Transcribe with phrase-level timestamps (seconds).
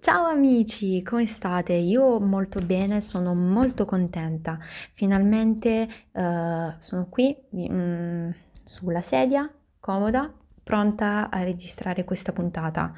[0.00, 1.74] Ciao amici, come state?
[1.74, 4.58] Io molto bene, sono molto contenta.
[4.92, 8.30] Finalmente eh, sono qui mm,
[8.64, 12.92] sulla sedia, comoda, pronta a registrare questa puntata.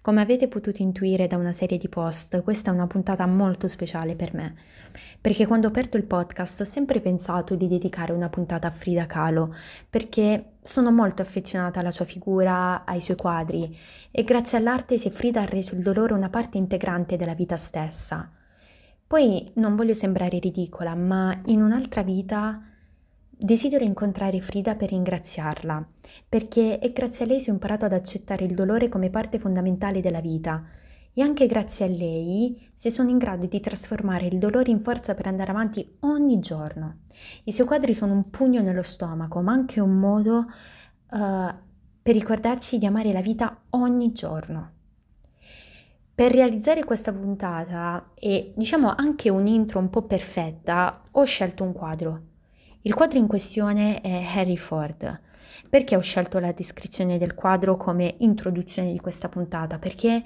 [0.00, 4.14] Come avete potuto intuire da una serie di post, questa è una puntata molto speciale
[4.14, 4.54] per me,
[5.20, 9.06] perché quando ho aperto il podcast ho sempre pensato di dedicare una puntata a Frida
[9.06, 9.54] Kahlo,
[9.88, 13.76] perché sono molto affezionata alla sua figura, ai suoi quadri
[14.10, 18.30] e grazie all'arte si Frida ha reso il dolore una parte integrante della vita stessa.
[19.06, 22.62] Poi non voglio sembrare ridicola, ma in un'altra vita
[23.40, 25.86] Desidero incontrare Frida per ringraziarla,
[26.28, 30.00] perché è grazie a lei che ho imparato ad accettare il dolore come parte fondamentale
[30.00, 30.64] della vita
[31.12, 35.14] e anche grazie a lei se sono in grado di trasformare il dolore in forza
[35.14, 37.02] per andare avanti ogni giorno.
[37.44, 41.54] I suoi quadri sono un pugno nello stomaco, ma anche un modo uh,
[42.02, 44.72] per ricordarci di amare la vita ogni giorno.
[46.12, 51.72] Per realizzare questa puntata e diciamo anche un intro un po' perfetta, ho scelto un
[51.72, 52.27] quadro
[52.88, 55.20] il quadro in questione è Harry Ford.
[55.68, 59.78] Perché ho scelto la descrizione del quadro come introduzione di questa puntata?
[59.78, 60.22] Perché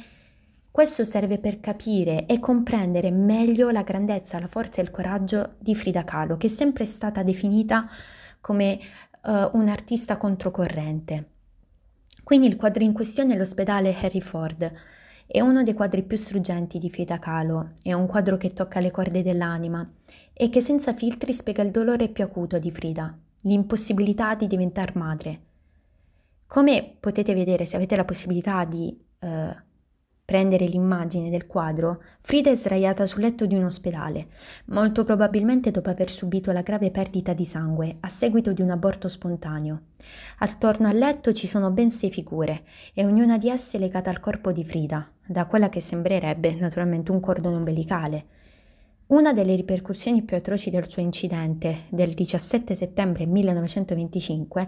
[0.70, 5.74] questo serve per capire e comprendere meglio la grandezza, la forza e il coraggio di
[5.74, 7.88] Frida Kahlo, che è sempre stata definita
[8.40, 8.78] come
[9.22, 11.30] uh, un'artista controcorrente.
[12.22, 14.72] Quindi il quadro in questione è l'ospedale Harry Ford.
[15.26, 18.90] È uno dei quadri più struggenti di Frida Kahlo, è un quadro che tocca le
[18.90, 19.88] corde dell'anima
[20.32, 25.40] e che senza filtri spiega il dolore più acuto di Frida, l'impossibilità di diventare madre.
[26.46, 29.56] Come potete vedere se avete la possibilità di eh,
[30.32, 34.28] prendere l'immagine del quadro, Frida è sdraiata sul letto di un ospedale,
[34.68, 39.08] molto probabilmente dopo aver subito la grave perdita di sangue a seguito di un aborto
[39.08, 39.88] spontaneo.
[40.38, 42.62] Attorno al letto ci sono ben sei figure
[42.94, 47.20] e ognuna di esse legata al corpo di Frida, da quella che sembrerebbe naturalmente un
[47.20, 48.24] cordone umbilicale.
[49.08, 54.66] Una delle ripercussioni più atroci del suo incidente del 17 settembre 1925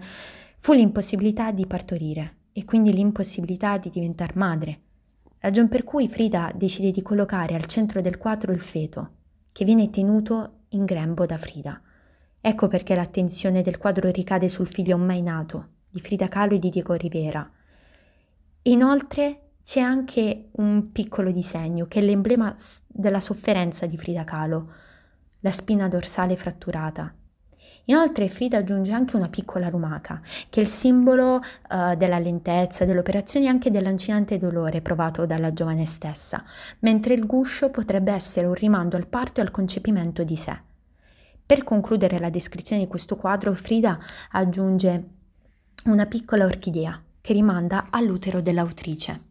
[0.59, 4.79] fu l'impossibilità di partorire e quindi l'impossibilità di diventare madre,
[5.39, 9.11] ragion per cui Frida decide di collocare al centro del quadro il feto,
[9.51, 11.81] che viene tenuto in grembo da Frida.
[12.41, 16.69] Ecco perché l'attenzione del quadro ricade sul figlio mai nato, di Frida Kahlo e di
[16.69, 17.49] Diego Rivera.
[18.63, 22.53] Inoltre c'è anche un piccolo disegno che è l'emblema
[22.85, 24.71] della sofferenza di Frida Kahlo,
[25.39, 27.13] la spina dorsale fratturata.
[27.85, 30.19] Inoltre Frida aggiunge anche una piccola lumaca,
[30.49, 35.85] che è il simbolo uh, della lentezza, dell'operazione e anche dell'ancinante dolore provato dalla giovane
[35.85, 36.43] stessa,
[36.79, 40.57] mentre il guscio potrebbe essere un rimando al parto e al concepimento di sé.
[41.45, 43.99] Per concludere la descrizione di questo quadro, Frida
[44.31, 45.09] aggiunge
[45.85, 49.21] una piccola orchidea che rimanda all'utero dell'autrice.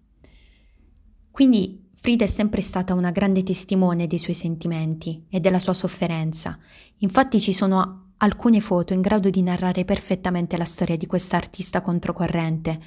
[1.32, 6.56] Quindi Frida è sempre stata una grande testimone dei suoi sentimenti e della sua sofferenza.
[6.98, 11.80] Infatti ci sono alcune foto in grado di narrare perfettamente la storia di questa artista
[11.80, 12.80] controcorrente.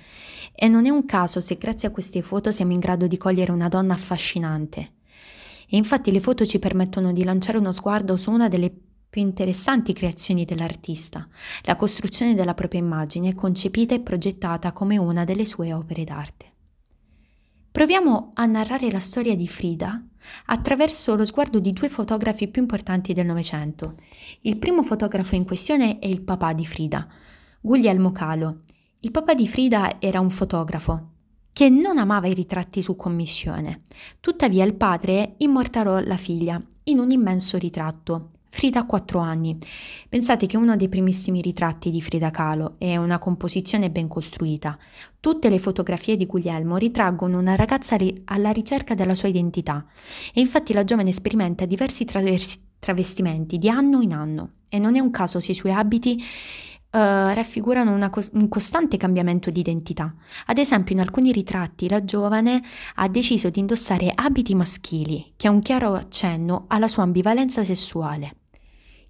[0.54, 3.52] E non è un caso se grazie a queste foto siamo in grado di cogliere
[3.52, 4.94] una donna affascinante.
[5.70, 8.74] E infatti le foto ci permettono di lanciare uno sguardo su una delle
[9.10, 11.28] più interessanti creazioni dell'artista,
[11.64, 16.52] la costruzione della propria immagine concepita e progettata come una delle sue opere d'arte.
[17.78, 20.04] Proviamo a narrare la storia di Frida
[20.48, 23.94] attraverso lo sguardo di due fotografi più importanti del Novecento.
[24.42, 27.08] Il primo fotografo in questione è il papà di Frida,
[27.62, 28.62] Guglielmo Calo.
[29.02, 31.10] Il papà di Frida era un fotografo
[31.54, 33.84] che non amava i ritratti su commissione.
[34.22, 39.58] Tuttavia il padre immortalò la figlia in un immenso ritratto Frida ha 4 anni.
[40.10, 44.78] Pensate che uno dei primissimi ritratti di Frida Kahlo è una composizione ben costruita.
[45.20, 49.86] Tutte le fotografie di Guglielmo ritraggono una ragazza alla ricerca della sua identità
[50.34, 52.06] e infatti la giovane sperimenta diversi
[52.80, 56.22] travestimenti di anno in anno e non è un caso se i suoi abiti
[56.90, 60.16] Uh, raffigurano co- un costante cambiamento di identità.
[60.46, 62.62] Ad esempio, in alcuni ritratti la giovane
[62.96, 68.36] ha deciso di indossare abiti maschili, che è un chiaro accenno alla sua ambivalenza sessuale.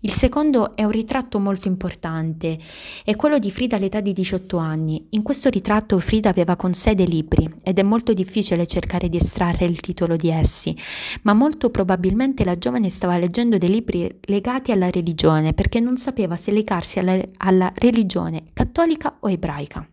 [0.01, 2.59] Il secondo è un ritratto molto importante,
[3.03, 5.07] è quello di Frida all'età di 18 anni.
[5.11, 9.17] In questo ritratto Frida aveva con sé dei libri ed è molto difficile cercare di
[9.17, 10.77] estrarre il titolo di essi,
[11.23, 16.37] ma molto probabilmente la giovane stava leggendo dei libri legati alla religione perché non sapeva
[16.37, 19.87] se legarsi alla, alla religione cattolica o ebraica.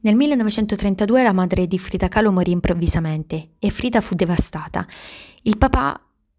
[0.00, 4.86] Nel 1932 la madre di Frida Kahlo morì improvvisamente e Frida fu devastata.
[5.42, 5.98] Il papà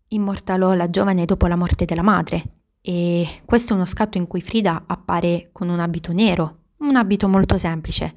[0.09, 2.43] immortalò la giovane dopo la morte della madre
[2.87, 7.27] e questo è uno scatto in cui Frida appare con un abito nero, un abito
[7.27, 8.13] molto semplice,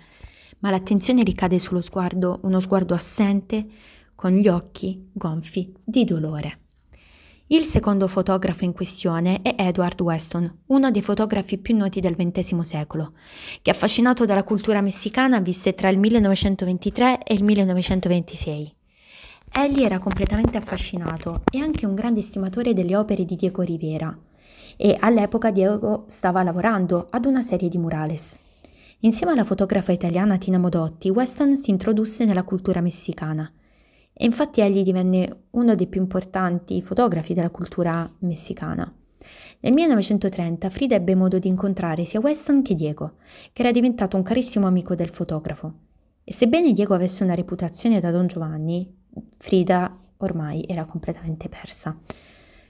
[0.58, 3.66] ma l'attenzione ricade sullo sguardo, uno sguardo assente,
[4.14, 6.58] con gli occhi gonfi di dolore.
[7.46, 12.58] Il secondo fotografo in questione è Edward Weston, uno dei fotografi più noti del XX
[12.60, 13.14] secolo,
[13.62, 18.76] che affascinato dalla cultura messicana visse tra il 1923 e il 1926.
[19.50, 24.16] Egli era completamente affascinato e anche un grande estimatore delle opere di Diego Rivera
[24.76, 28.38] e all'epoca Diego stava lavorando ad una serie di murales.
[29.00, 33.50] Insieme alla fotografa italiana Tina Modotti, Weston si introdusse nella cultura messicana
[34.12, 38.92] e infatti egli divenne uno dei più importanti fotografi della cultura messicana.
[39.60, 43.14] Nel 1930 Frida ebbe modo di incontrare sia Weston che Diego,
[43.52, 45.72] che era diventato un carissimo amico del fotografo.
[46.24, 48.97] E sebbene Diego avesse una reputazione da Don Giovanni,
[49.36, 51.96] Frida ormai era completamente persa.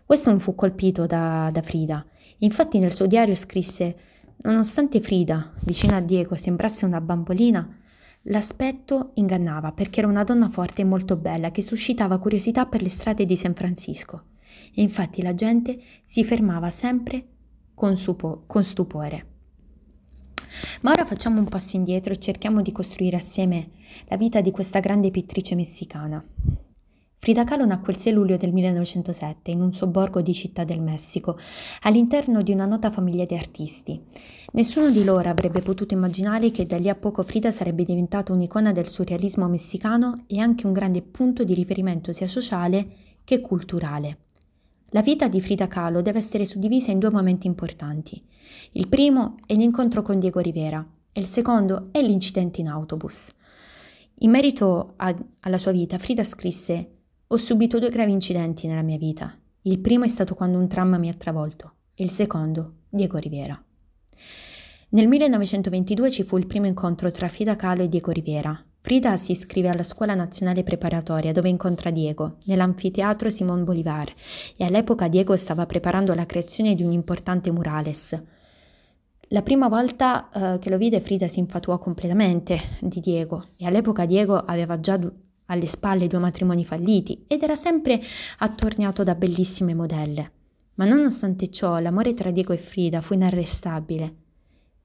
[0.06, 2.04] Weston fu colpito da, da Frida.
[2.38, 3.96] Infatti nel suo diario scrisse
[4.40, 7.78] Nonostante Frida, vicino a Diego, sembrasse una bambolina,
[8.22, 12.88] L'aspetto ingannava perché era una donna forte e molto bella che suscitava curiosità per le
[12.90, 14.24] strade di San Francisco
[14.74, 17.24] e infatti la gente si fermava sempre
[17.74, 19.26] con, supo- con stupore.
[20.82, 23.70] Ma ora facciamo un passo indietro e cerchiamo di costruire assieme
[24.08, 26.22] la vita di questa grande pittrice messicana.
[27.20, 31.36] Frida Kahlo nacque il 6 luglio del 1907 in un sobborgo di Città del Messico,
[31.82, 34.00] all'interno di una nota famiglia di artisti.
[34.52, 38.70] Nessuno di loro avrebbe potuto immaginare che da lì a poco Frida sarebbe diventata un'icona
[38.70, 42.88] del surrealismo messicano e anche un grande punto di riferimento sia sociale
[43.24, 44.18] che culturale.
[44.90, 48.22] La vita di Frida Kahlo deve essere suddivisa in due momenti importanti.
[48.72, 53.34] Il primo è l'incontro con Diego Rivera e il secondo è l'incidente in autobus.
[54.20, 56.92] In merito a, alla sua vita, Frida scrisse
[57.30, 59.36] ho subito due gravi incidenti nella mia vita.
[59.62, 63.62] Il primo è stato quando un tram mi ha travolto il secondo, Diego Rivera.
[64.90, 68.58] Nel 1922 ci fu il primo incontro tra Frida Kahlo e Diego Rivera.
[68.80, 74.10] Frida si iscrive alla Scuola Nazionale Preparatoria dove incontra Diego, nell'anfiteatro Simon Bolivar,
[74.56, 78.22] e all'epoca Diego stava preparando la creazione di un importante murales.
[79.30, 84.06] La prima volta eh, che lo vide Frida si infatuò completamente di Diego e all'epoca
[84.06, 84.96] Diego aveva già
[85.48, 88.00] alle spalle due matrimoni falliti ed era sempre
[88.38, 90.32] attorniato da bellissime modelle.
[90.74, 94.14] Ma nonostante ciò, l'amore tra Diego e Frida fu inarrestabile,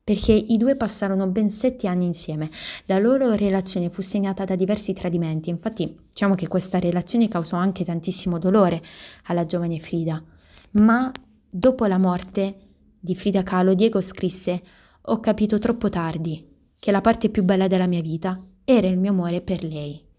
[0.04, 2.50] perché i due passarono ben sette anni insieme.
[2.86, 7.86] La loro relazione fu segnata da diversi tradimenti, infatti diciamo che questa relazione causò anche
[7.86, 8.82] tantissimo dolore
[9.26, 10.22] alla giovane Frida.
[10.72, 11.12] Ma
[11.48, 12.56] dopo la morte
[13.00, 14.64] di Frida Kahlo, Diego scrisse
[15.04, 16.50] Ho capito troppo tardi
[16.80, 20.12] che la parte più bella della mia vita era il mio amore per lei.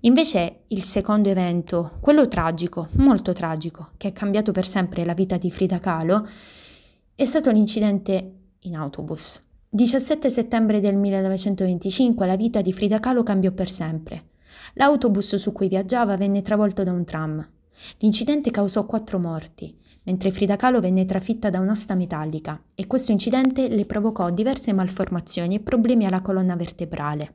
[0.00, 5.36] Invece il secondo evento, quello tragico, molto tragico, che ha cambiato per sempre la vita
[5.36, 6.28] di Frida Kahlo,
[7.14, 9.42] è stato l'incidente in autobus.
[9.68, 14.28] 17 settembre del 1925 la vita di Frida Kahlo cambiò per sempre.
[14.74, 17.46] L'autobus su cui viaggiava venne travolto da un tram.
[17.98, 23.68] L'incidente causò quattro morti, mentre Frida Kahlo venne trafitta da un'asta metallica e questo incidente
[23.68, 27.34] le provocò diverse malformazioni e problemi alla colonna vertebrale.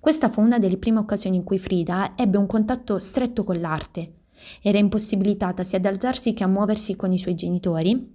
[0.00, 4.12] Questa fu una delle prime occasioni in cui Frida ebbe un contatto stretto con l'arte.
[4.62, 8.14] Era impossibilitata sia ad alzarsi che a muoversi con i suoi genitori.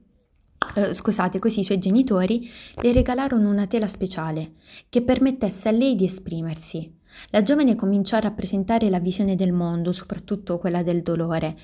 [0.75, 4.53] Eh, scusate, così i suoi genitori le regalarono una tela speciale
[4.89, 6.99] che permettesse a lei di esprimersi.
[7.31, 11.57] La giovane cominciò a rappresentare la visione del mondo, soprattutto quella del dolore.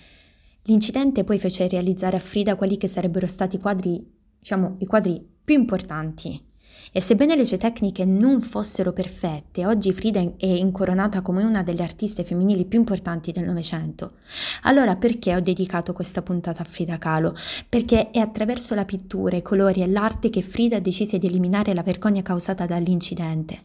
[0.63, 4.06] L'incidente poi fece realizzare a Frida quelli che sarebbero stati quadri,
[4.39, 6.47] diciamo, i quadri più importanti
[6.91, 11.84] e sebbene le sue tecniche non fossero perfette, oggi Frida è incoronata come una delle
[11.84, 14.13] artiste femminili più importanti del Novecento.
[14.63, 17.36] Allora perché ho dedicato questa puntata a Frida Kahlo?
[17.67, 21.84] Perché è attraverso la pittura, i colori e l'arte che Frida decise di eliminare la
[21.84, 23.60] vergogna causata dall'incidente.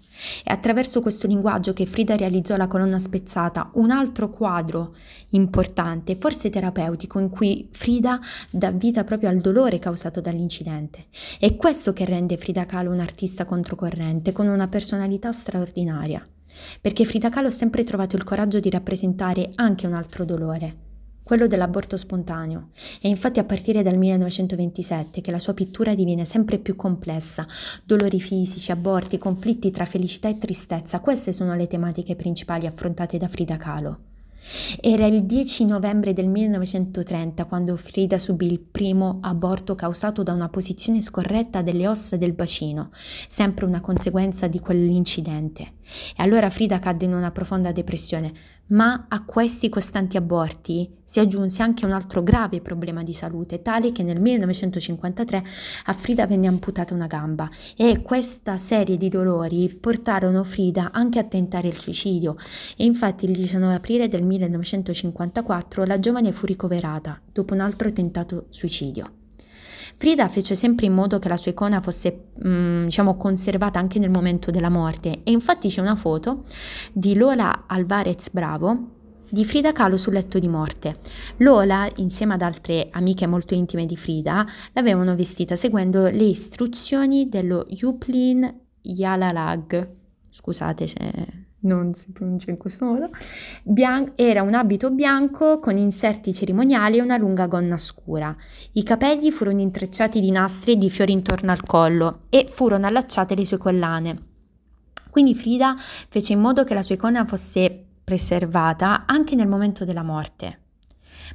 [0.45, 4.95] È attraverso questo linguaggio che Frida realizzò la colonna spezzata, un altro quadro
[5.31, 11.07] importante, forse terapeutico, in cui Frida dà vita proprio al dolore causato dall'incidente.
[11.39, 16.27] È questo che rende Frida Kahlo un'artista artista controcorrente con una personalità straordinaria,
[16.81, 20.77] perché Frida Kahlo ha sempre trovato il coraggio di rappresentare anche un altro dolore,
[21.23, 22.71] quello dell'aborto spontaneo.
[23.03, 27.47] E infatti a partire dal 1927 che la sua pittura diviene sempre più complessa,
[27.85, 33.29] dolori fisici, aborti, conflitti tra felicità e tristezza, queste sono le tematiche principali affrontate da
[33.29, 34.12] Frida Kahlo.
[34.81, 40.49] Era il 10 novembre del 1930 quando Frida subì il primo aborto causato da una
[40.49, 42.91] posizione scorretta delle ossa del bacino,
[43.27, 45.75] sempre una conseguenza di quell'incidente.
[46.17, 48.33] E allora Frida cadde in una profonda depressione,
[48.69, 53.93] ma a questi costanti aborti si aggiunse anche un altro grave problema di salute, tale
[53.93, 55.45] che nel 1953
[55.87, 57.51] a Frida venne amputata una gamba.
[57.77, 62.37] E questa serie di dolori portarono Frida anche a tentare il suicidio.
[62.77, 68.47] E infatti il 19 aprile del 1954 la giovane fu ricoverata dopo un altro tentato
[68.49, 69.21] suicidio.
[69.97, 73.99] Frida fece sempre in modo che la sua icona fosse, mh, mm, diciamo, conservata anche
[73.99, 76.45] nel momento della morte e infatti c'è una foto
[76.93, 79.01] di Lola Alvarez Bravo
[79.33, 80.99] di Frida Kahlo sul letto di morte.
[81.39, 87.65] Lola, insieme ad altre amiche molto intime di Frida, l'avevano vestita seguendo le istruzioni dello
[87.69, 89.89] Yuplin Yalalag.
[90.29, 93.11] Scusate se non si pronuncia in questo modo,
[93.63, 98.35] Bian- era un abito bianco con inserti cerimoniali e una lunga gonna scura.
[98.73, 103.35] I capelli furono intrecciati di nastri e di fiori intorno al collo e furono allacciate
[103.35, 104.31] le sue collane.
[105.11, 110.03] Quindi Frida fece in modo che la sua icona fosse preservata anche nel momento della
[110.03, 110.59] morte.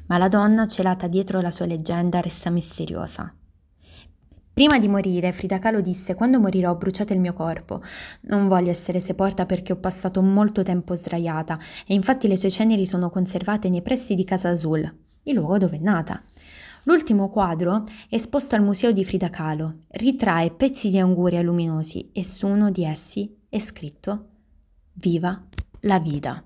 [0.07, 3.33] Ma la donna celata dietro la sua leggenda resta misteriosa.
[4.57, 7.79] Prima di morire, Frida Kahlo disse: Quando morirò, bruciate il mio corpo.
[8.21, 12.87] Non voglio essere sepolta perché ho passato molto tempo sdraiata, e infatti le sue ceneri
[12.87, 16.23] sono conservate nei pressi di Casa Azul, il luogo dove è nata.
[16.85, 22.47] L'ultimo quadro, esposto al museo di Frida Kahlo, ritrae pezzi di anguria luminosi e su
[22.47, 24.25] uno di essi è scritto:
[24.93, 25.39] Viva
[25.81, 26.43] la vita.